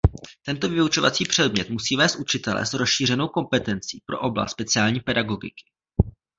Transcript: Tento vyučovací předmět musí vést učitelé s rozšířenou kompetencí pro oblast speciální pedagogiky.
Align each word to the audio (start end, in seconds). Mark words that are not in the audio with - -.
Tento 0.45 0.69
vyučovací 0.69 1.25
předmět 1.25 1.69
musí 1.69 1.95
vést 1.95 2.15
učitelé 2.15 2.65
s 2.65 2.73
rozšířenou 2.73 3.27
kompetencí 3.27 4.01
pro 4.05 4.19
oblast 4.19 4.51
speciální 4.51 4.99
pedagogiky. 4.99 5.63